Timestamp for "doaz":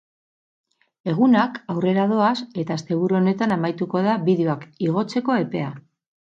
2.13-2.33